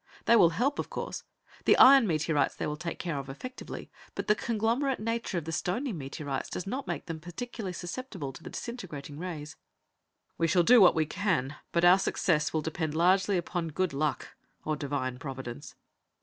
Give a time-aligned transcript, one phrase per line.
[0.25, 1.21] They will help, of course.
[1.65, 5.51] The iron meteorites they will take care of effectively, but the conglomerate nature of the
[5.51, 9.57] stony meteorites does not make them particularly susceptible to the disintegrating rays.
[10.39, 14.29] "We shall do what we can, but our success will depend largely upon good luck
[14.65, 15.75] or Divine Providence."